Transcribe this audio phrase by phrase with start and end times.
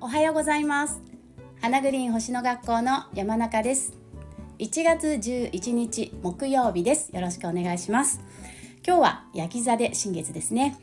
[0.00, 1.00] おはようございます。
[1.62, 3.94] 花グリーン星の学校の山中です。
[4.58, 7.08] 1月11日木曜日です。
[7.16, 8.20] よろしくお願いします。
[8.86, 10.76] 今日は焼き座で新月ですね。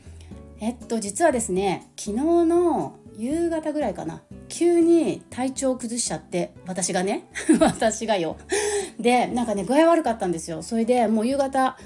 [0.58, 4.22] えっと実はですね昨日の夕方ぐらいかな。
[4.48, 7.28] 急に体調を崩しちゃって私がね
[7.60, 8.38] 私がよ。
[8.98, 10.64] でなんかね具合悪かったんですよ。
[10.64, 11.78] それでもう夕方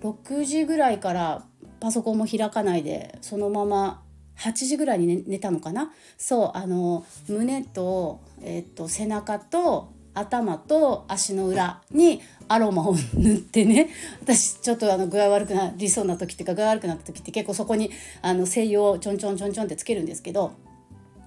[0.00, 1.44] 6時ぐらいから
[1.80, 4.02] パソコンも開かないでそのまま
[4.38, 5.92] 8時ぐらいに寝寝たのかな？
[6.16, 17.90] そうあの胸と,、えっと背中と頭と足の裏にアロマを塗ってね 私ちょっとあの具合悪くなりそうな時っていうか具合悪くなった時って結構そこに
[18.22, 20.52] あの精油をちょんちょんちょんちょんってつけるんですけど、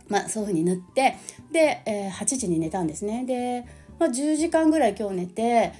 [0.08, 1.16] まあ、そういう風に塗って
[1.52, 3.23] で、えー、8時に寝たんですね。
[3.26, 3.66] で、
[4.00, 5.72] まあ、10時間ぐらい今日寝て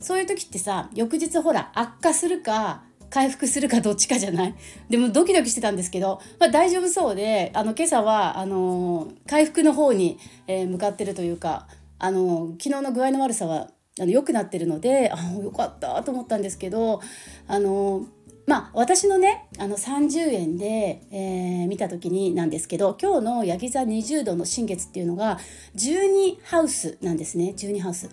[0.00, 4.54] そういう時ってさ翌日ほら悪化するか回復するかどっちかじゃない？
[4.88, 11.66] でもドキドキしてたんですけど、まあ、大丈夫そうであの今朝はあの回復の方に、えー、向かってるというか
[11.98, 17.00] あの昨日の具合の悪さはあの良くなってるのであよかったと思ったんですけど
[17.48, 18.06] あの
[18.46, 25.38] まあ私のねあの30円で、えー、見た時になんですけど今日のヤギ座20度の新月っていうのが
[25.74, 28.08] 12ハウスなんですね12ハウス。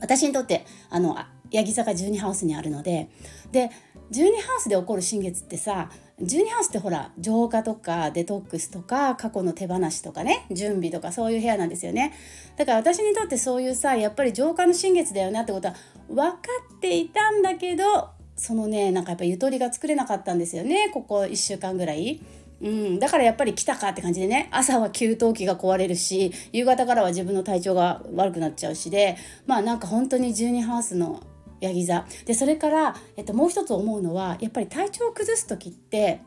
[0.00, 1.16] 私にとってあの
[1.50, 3.08] ヤギ座が12ハウスにあるので
[3.52, 3.70] で
[4.10, 5.90] 12ハウスで起こる新月ってさ
[6.20, 12.14] 12ハウスってほら浄化とかデトックスとか過去の手放しとかね準備とかそういう部屋なんですよね
[12.56, 15.74] だから私にとってそういうさやっぱり浄化の新月だよなってことは
[16.08, 16.38] 分か
[16.74, 22.20] っていたんだけどそのねなんかやっぱゆとりが作れなかったんですよねここ1週間ぐらい。
[22.60, 24.48] うん、だからやっぱり来たかって感じでね。
[24.50, 31.22] 朝は給湯器が壊れるし夕方からは自分の体調が悪くなっちゃうしでまあなんか本当に12ハウスの
[31.60, 32.06] ヤギ座。
[32.24, 36.20] でそれから、えっと、もう一つ思うのはやっぱり体調を崩す時って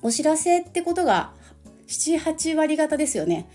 [0.00, 1.32] お知らせってことが
[1.86, 3.48] 78割方ですよね。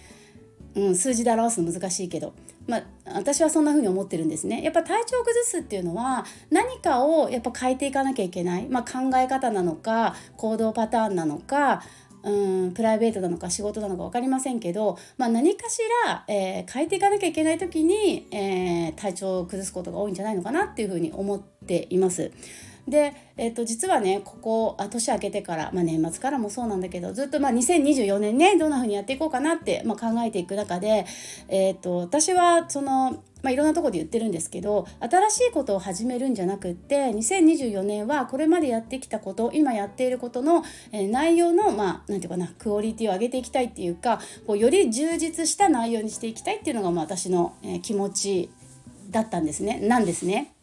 [0.75, 2.33] うん、数字で表すの難しいけど、
[2.67, 2.83] まあ、
[3.15, 4.61] 私はそんな風に思ってるんですね。
[4.61, 11.81] やっぱ体調を崩すっていうのは何かをやっぱ変えていかなきゃいけない、まあ、考え方なのか行動パターンなのか
[12.23, 22.31] うんプライベートなのか仕事なのか分かりませんけど、まあ、何かしら、えー、変えていかなきゃいけない時に、えー、体調を崩すことが多いんじゃないのかなっていうふうに思っています。
[22.87, 31.05] で、えー、と実はねここあ年明けてから、まあ、年末からもそうなんだけどずっとまあ2024年ねどんな風にやっていこうかなって、まあ、考えていく中で、
[31.49, 48.49] えー、と私はそのまあ、いろんなとこで言ってるんですけど新しいことを始めるんじゃなくって2024年はこれまでやってきたこと今やっていることの、えー、内容のまあ何て言うかなクオリティを上げていきたいっていうかこうより充実した内容にしていきたいっていうのが、まあ、私の、えー、気持ち
[49.11, 50.56] だったんですねなんですね。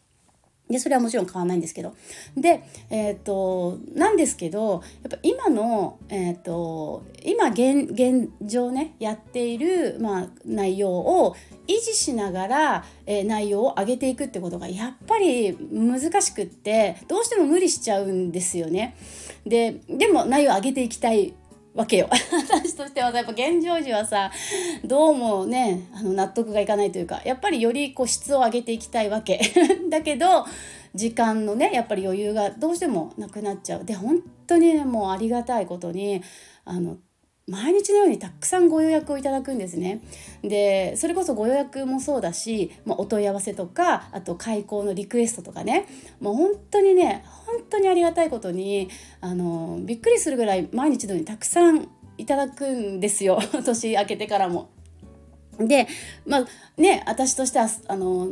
[0.69, 1.95] でそれはもちろん変わらないんですけど
[2.35, 11.35] でえっ、ー、となんですけどやっぱ今の、えーと、今現現状ねやっている、まあ、内容を
[11.67, 18.95] 維持しながら、えー、内容を上げていくってことがやっぱり難しくってどうしても無理しちゃうんですよね。
[19.45, 21.33] ででも内容を上げていきたい
[21.75, 22.07] わけよ。
[22.31, 24.31] 私としてはやっぱ現状時はさ
[24.85, 29.39] どうもねあの納得がいかないというかやっぱりよりこう質を上げていきたいわけ。
[29.91, 30.45] だけど
[30.95, 33.85] 時間のねやっぱり余裕がどうしてもなくなっちゃう。
[33.85, 36.21] で本当にねもうありがたいことに
[36.63, 36.97] あの
[37.47, 40.01] 毎日のようにたくさんご予約をいただくんですね。
[40.41, 45.87] でそれこそご予約もそうだし、まあ、お問い合わせとかあと開講のリクエストとかね
[46.19, 48.89] もう本当にね本当にありがたいことに
[49.21, 54.69] あのびっくりするぐらい毎日のようにたくさんいただくんですよ 年明けてからも。
[55.59, 55.87] で
[56.25, 56.47] まあ
[56.81, 58.27] ね私としてはあの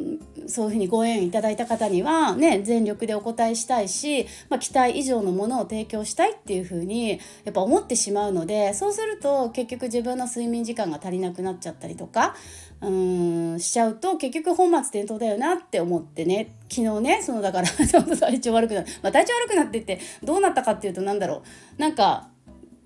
[0.47, 12.35] そういうふうにご縁いただいた方にはね全力でお答えしたいし、まあ、期待以上のものを提供したいっていうふうにやっぱ思ってしまうのでそうすると結局自分の睡眠時間が足りなくなっちゃったりとか
[12.81, 16.55] うんしちゃうと結局本末転倒だよなって思ってね。
[16.69, 21.43] 昨日ねそのだから ちょっと体調悪くなって、まあ、体調悪くなってってどうなったかっていうと何だろ
[21.77, 21.81] う。
[21.81, 22.29] なんか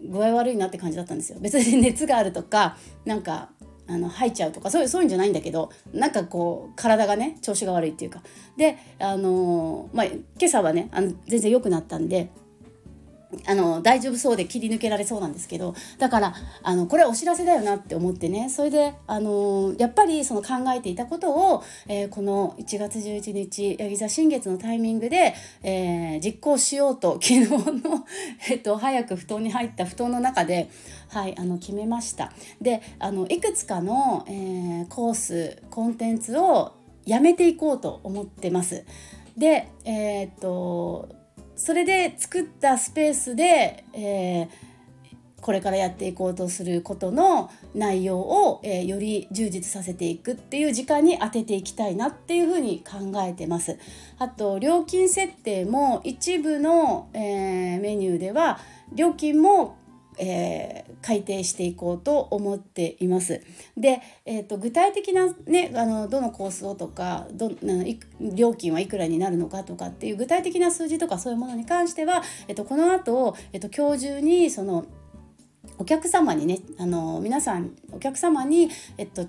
[0.01, 1.39] 具合悪いなって感じだったんですよ。
[1.41, 3.49] 別に熱があるとかなんか
[3.89, 8.21] あの吐いちゃうとかそういうそういうんじゃないんだけどなんかこう体がね調子が悪いっていうか。
[8.57, 12.29] であのまあ今朝はねあの全然良くなったんで
[13.45, 16.33] あの大丈夫そうで切り抜けられそうなんですけどだから
[16.63, 28.05] あのこれはお知らせだよなって思ってねそれであのやっぱりその考えていたことを、えー、この1月11日ヤギ座新月のタイミングで、えー、実行しようと昨日の、
[28.49, 30.69] えっと、早く布団に入った布団の中で、
[31.09, 32.31] はい、あの決めました。
[32.61, 36.73] であのいくつかの、えー、コースコンテンツを
[37.05, 38.85] やめていこうと思ってます。
[39.37, 41.16] でえー、っと
[41.57, 44.47] それで作ったスペースで、えー、
[45.41, 53.77] これからやっていこうとすることの内容を、えー、より充実させていくっていう時間に当てていきたいなっていうふうに考えてます。
[54.19, 58.59] あと料金設定も一部の、えー、メニューでは
[58.93, 59.77] 料金も
[60.17, 63.41] えー、改定していこうと思っています。
[63.75, 67.51] で、えーと、具体的な、ね、あのどのコースをとかど
[68.19, 74.85] 料金はいくらになるのかとかっていう具体的な数字とかそういうものに関しては、えーと、この後、えーと今日中にその
[75.77, 79.27] お客様にねあの皆さんお客様に、えっと、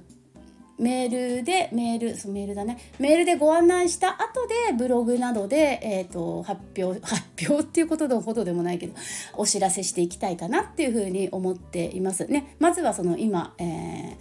[0.78, 8.94] メールでメールそうメールだねメールでご案内した後でブログなどで、えーと、発表 発表っていうことほどでもないけど
[9.36, 12.54] お知らせしていきたいかなっていうふうに思っていますね。
[12.58, 14.16] まずはその今、えー、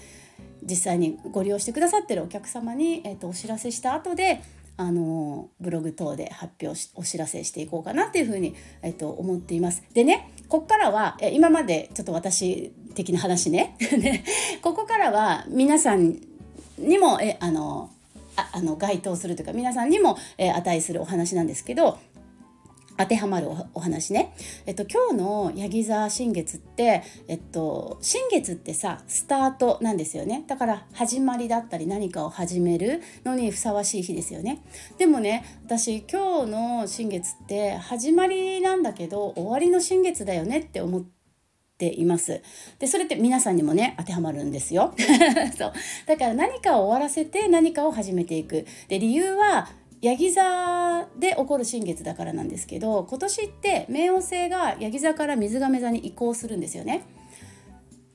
[0.63, 4.41] 実際にご利用してくださってるお客様に、えーと、お知らせした後で
[4.77, 9.83] あのブログ等で発表しお知らせしていこうかなっていうふうに、えーと思っています。
[9.93, 13.75] でねここからは今までちょっと私的な話ね
[14.63, 16.19] ここからは皆さん
[16.77, 17.89] にもえあの
[18.35, 21.97] ああの該当するというか皆さんにも、え値するお話なんですけど
[22.97, 24.33] 当てはまるお話ね。
[24.65, 30.43] えっと、今日のヤギ座新月って、えっと、新月ってさ、スタートなんですよね。
[30.47, 34.63] だから始まりだったり何かを始めるのにふさわしい日ですよね。
[34.97, 41.16] でもね、私今日の新月って始まりなんだけど終わりの新月だよねって思って、
[41.77, 42.41] ています。
[42.79, 44.93] で、それって皆さんにもね、当てはまるんですよ。
[45.57, 45.73] そう。
[46.05, 48.65] だから何かを終わらせて何かを始めていく。
[48.87, 49.69] で、理由は、
[50.01, 57.03] ヤギ座で起こる新月だからなんですけど今年って冥王星がヤギ座から水亀座に移行するんですよね。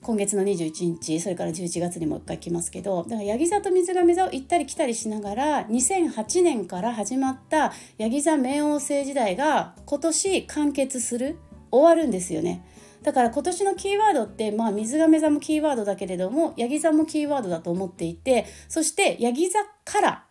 [0.01, 11.39] 今月の21日それから11月にもう一回来ますけどだからヤギ座と水亀座を行ったり来たりしながら2008年から始まったヤギ座冥王星時代が今年完結する
[11.71, 12.65] 終わるんですよね。
[13.03, 20.25] だから今年のキーワードってまあ水亀座もキーワードだけれどもヤギ座もキーワードだと思っていてそしてヤギ座から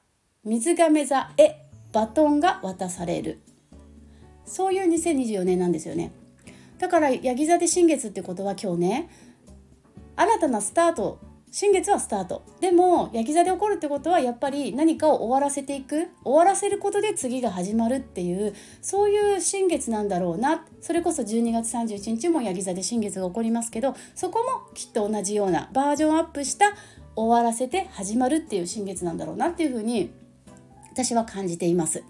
[0.43, 3.41] 水亀座へバトンが渡される。
[4.45, 6.11] そういう2024年なんですよね。
[6.77, 9.09] だからヤギ座で新月ってことは今日ね
[10.15, 11.19] 新たなスタート
[11.53, 12.43] 新月はスタート。
[12.61, 16.07] でも焼き座で起こるってことはやっぱり何かを終わらせていく。
[16.23, 20.65] 終わらせることで次が始まるっていうそういう新月なんだろうな。
[20.79, 26.73] それこそ12月31日も焼き座で新月が起こりますけどそこもきっと同じようなバージョンアップした
[27.17, 30.13] 終わらせて始まるっていう新月なんだろうなっていうふうに
[30.93, 32.01] 私は感じています。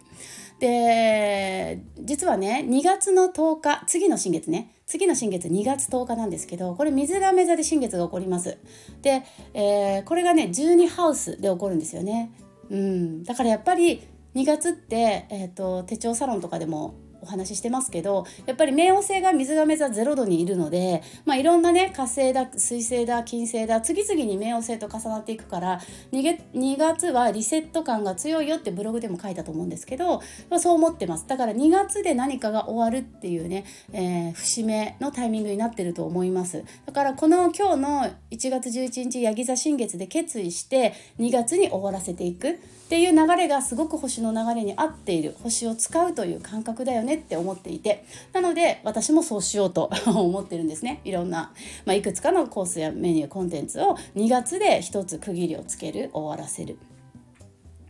[0.62, 4.76] で実はね2月の10日次の新月ね。
[4.86, 8.60] 次の新月2月10日なんですけどこれ水亀座で新月が起こります。
[9.02, 9.24] で、
[9.56, 12.32] えー、これがね12ハウスで起こるんですよね。
[12.70, 13.24] うん。
[13.24, 14.04] だからやっぱり
[14.36, 25.80] 2月って、えーと手帳サロンとかでもお話ししてますけどやっぱり冥王星が水亀座0度にいるので、まあ、いろんなね火星だ水星だ金星だ次々に冥王星と重なっていくから
[26.12, 31.28] 2月はリセット感が強いよってブログでも書いたと思うんですけど、まあ、そう思ってます。
[31.28, 36.64] だから2月で何かが終わるっていうね、えー、節目のタイミングになってると思います。
[36.86, 42.58] だからこの今日の1月11日ヤギ座新月で決意して2月に終わらせていくっ
[42.90, 47.11] ていう流れがすごく星の流れに合っている星を使うという感覚だよね。
[47.16, 51.02] って思っていてなので私もそうしようと 思ってるんですね。
[51.04, 51.54] いろんな、
[51.86, 56.78] まあ、いくつかのコースやメニューコンテンツを2月で一つ区切りをつける終わらせる。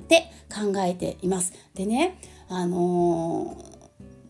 [0.03, 1.53] って考えています。
[1.73, 2.17] でね
[2.49, 3.57] あの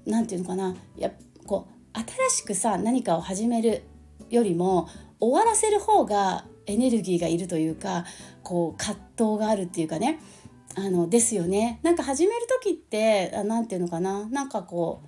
[0.05, 0.75] 何、ー、て言うのかな。
[0.97, 1.11] や
[1.45, 3.83] こう新しくさ何かを始める
[4.29, 4.87] よりも
[5.19, 8.05] 終わらせる方がエネルギーがいるというか
[8.43, 10.19] こう葛藤があるっていうかね。
[10.75, 11.79] あのですよね。
[11.83, 14.27] なんか始め時って何て言うのかな？
[14.29, 15.07] なんかこう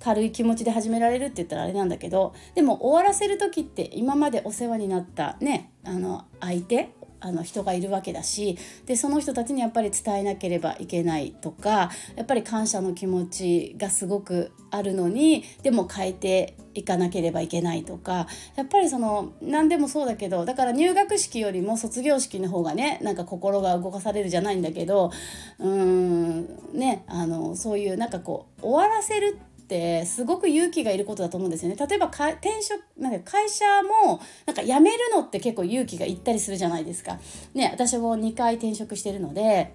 [0.00, 25.10] 軽い気持ちで始められるって言ったらあれなんだけどでも終わらせる時って今までお世話になったねあの相手あの人がいるわけだしでその人たちにやっぱり伝えなければいけないとかやっぱり感謝の気持ちがすごくあるのにでも変えていかなければいけないとかやっぱりその何でもそうだけどだから入学式よりも卒業式の方がねなんか心が動かされるじゃないんだけど
[25.58, 31.76] うーんねあのそういうなんかこう終わらせるってすごく勇気がいることだと思うんですよね。
[31.76, 33.66] 例えば転職なんか会社
[34.02, 37.18] もなんか辞めるのって結構勇気がいったりするじゃないですか。
[37.52, 39.74] ね私も2回転職してるので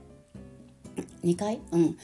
[1.23, 1.62] 2回？
[1.71, 1.97] うん。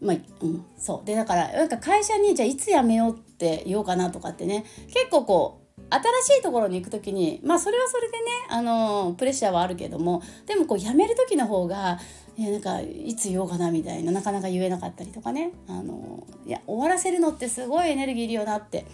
[0.00, 1.06] まあ、うん、そう。
[1.06, 4.64] でだからなんか会社にじゃあいつ辞めようって言おうかなとかってね。
[4.86, 10.22] 結構こう新しいところに行く時にまあそれはそれでねあのプレッシャーはあるけども。
[10.46, 11.98] でもこう辞める時の方が
[12.36, 18.84] いやなんかいつ言おうかなみたいななかなか言えなかったりとかねあのいや終わらせるのってすごいエネルギーいるよなって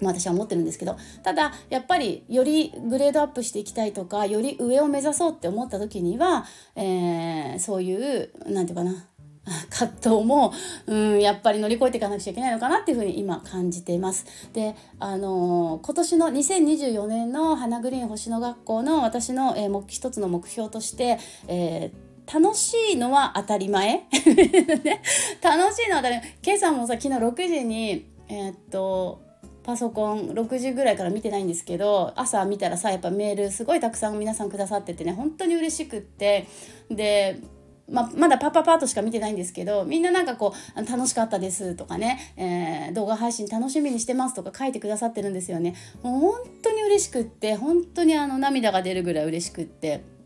[0.00, 9.06] まあ、私は思ってるんですけどただやっぱりよりグレードアップしていきたいとかより上を目指そうって思った時には、えー、そういう何て言うかな
[9.70, 10.52] 葛藤も、
[10.86, 14.26] うん、やっぱり乗り越えていかなくちゃいけないのかなっていうふうに今感じています。
[14.52, 23.88] で、あのー、今年の2024年の花グリーン星野学校の私の、えー、一つの目標として、えー、楽しいのは当たり前。
[23.88, 24.08] ね
[25.42, 26.36] 楽しいのは当たり前。
[26.44, 29.20] 今朝もさ昨日6時にえー、っと
[29.64, 36.46] パソコン6時ぐらいから見てないんですけど朝見たらさやっぱメールすごいたくさん皆さんくださっててね本当に嬉しくって。
[36.88, 37.40] で
[37.88, 45.74] ままだパパパーとしか見てないんですけどみんななんかこう楽しかったですとかね、えー、動画配信楽しみにしてますとか書いてくださってるんですよね。
[46.04, 50.19] もう本当に嬉しくって本当にあの涙が出るぐらい嬉しくって。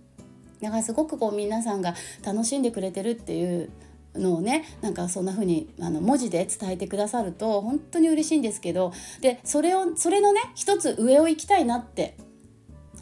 [0.65, 1.95] だからすごくこう皆さんが
[2.25, 3.71] 楽しんでくれてるっていう
[4.15, 12.17] のをねなんかそんな風にあに文字で伝えてくださると本当に嬉しいんですけどでそれをそれのね一つ上を行きたいなって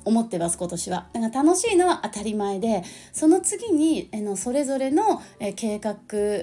[0.04, 1.09] 思ってます今年は。
[1.12, 5.97] だから楽しいのは当たり前でその次にえのそれぞれのえ計画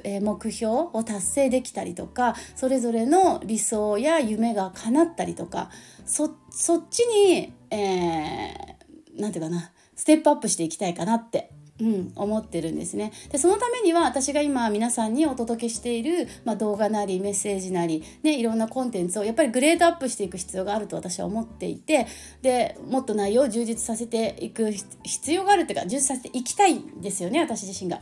[0.04, 5.70] え目標を達成できたりとかそれぞれの理想や夢が叶ったりとか
[6.06, 11.52] そそっちに何、えー、て言うかなステップアップしていきたいかなって
[11.82, 13.14] うん、思ってるんですね。
[13.32, 22.06] でそのためには私が今皆さんにお届けしている、まあ、動画なりメッセージなり、ね、いろんなコンテンツをやっぱりグレードアップしていく必要があると私は思っていて
[22.42, 28.02] でもっと内容を充実させていく必要があるっていうか充実させていきたいんですよね私自身が。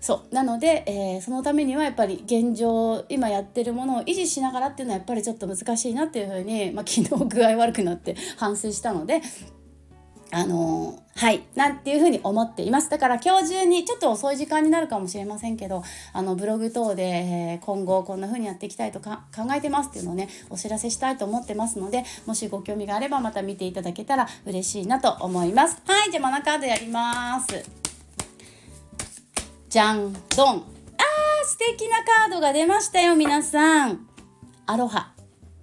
[0.00, 0.34] そう。
[0.34, 9.20] なので、えー、そのためにはやっぱり現状今やってるものを維持しながらっていうのはやっぱりちょっと難しいなっていうふうに、まあ、昨日具合悪くなって反省したので
[10.32, 12.88] あのー、はい、なんていうふうに思っています。
[12.88, 15.82] だから今日中にちょっと遅い時間になるかもしれませんけど、
[16.12, 25.82] あのブログ等で、えー、今後こんな風にやっていきたいとか考えてますっていうのをね、お知らせしたいと思ってますので、もしご興味があればまた見ていただけたら嬉しいなと思います。
[25.86, 27.64] はい、じゃあマナカードやります。
[29.68, 30.56] じゃん、ドン。
[30.56, 30.62] あー、
[31.46, 34.06] 素敵なカードが出ましたよ、皆さん。
[34.66, 35.12] アロハ。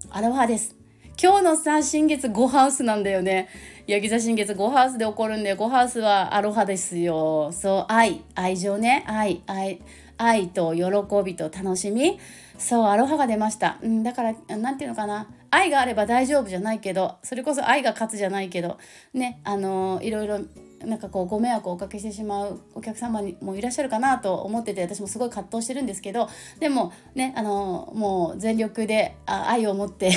[0.10, 0.77] アロハです。
[1.20, 3.50] 今日のさ、新月5ハウスなんだよね。
[3.88, 7.52] ヤギ座新月5ハウスで起こるんで、5ハウスはアロハですよ。
[7.52, 9.04] そう、愛、愛情ね。
[9.08, 9.82] 愛、愛、
[10.20, 10.84] 愛と喜
[11.26, 12.20] びと楽しみ。
[12.60, 13.80] そう、アロハが出ました。
[13.82, 15.28] うん、だから、なんていうのかな。
[15.50, 18.78] 愛があれば大丈夫じゃないけど、それこそ愛が勝つじゃないけど、
[19.16, 20.42] ね、あのいろいろ
[20.86, 30.12] なんかこうご迷惑をおかけしてしまうお客様にもいらっしゃるかなと思ってて私もすごい葛藤してるんですけどでもねあのもう全力であ愛を持って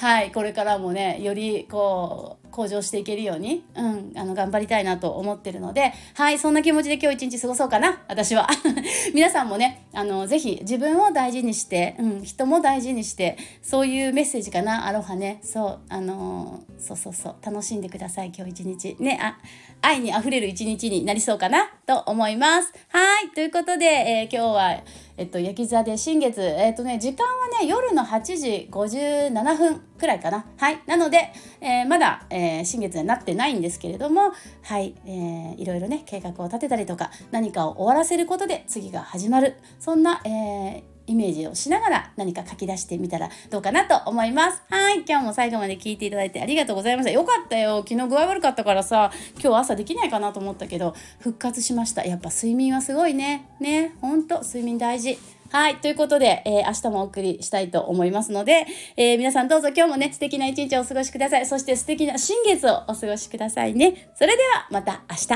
[0.00, 8.48] はいこれからもねよりこう向上していけるように、うん、あの頑張りたいなと思ってるのではいそんな気持ちで今日一日過ごそうかな私は。
[9.12, 15.38] 皆さんもねあのぜひ自分を大事にして、うん、人も大事にしてそういうメッセージかなアロハね。
[15.42, 18.96] そうあのそうそうそう楽しんでください今日一日。
[18.98, 19.36] ねあ
[19.82, 22.72] 愛にあふれる一日になりそうかなと思います。
[22.88, 24.80] はいということで、えー、今日は
[25.20, 30.46] えっと、焼き座で新月、えっとね、時間はね、夜の8時57分くらいかな。
[30.56, 30.82] はい。
[30.86, 39.56] なので、えー、まだ、えー、新月になってないんですけれども、はい、えー、いろいろね、計画を立てたりとか、何かを終わらせることで次が始まる。
[39.78, 44.62] そんな、えー、イメージをしながら何か書き出してみたらどうかなと思います。
[44.70, 45.04] はい。
[45.06, 47.10] 今日も最後まで聞いていただいてありがとうございました。
[47.10, 47.84] よかったよ。
[47.86, 49.10] 昨日具合悪かったからさ、
[49.42, 52.04] 今日朝できないかなと思ったけど、復活しました。
[52.04, 53.48] やっぱ睡眠はすごいね。
[53.58, 53.96] ね。
[54.00, 55.18] ほんと、睡眠大事。
[55.50, 55.76] はい。
[55.76, 61.46] ということで、えー、明日もお送りしたいと思いますので、えー、皆さんどうぞ今日もね、素敵な一日をお過ごしください。
[61.46, 64.12] そして素敵な新月をお過ごしくださいね。
[64.14, 65.26] それではまた明日。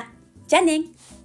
[0.47, 1.24] じゃあね。